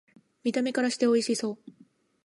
[0.43, 1.73] 見た目からしておいしそう